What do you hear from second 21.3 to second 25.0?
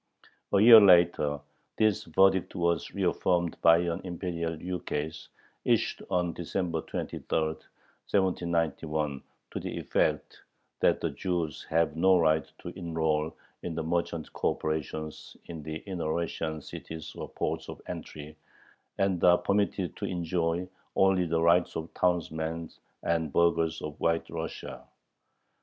rights of townsmen and burghers of White Russia."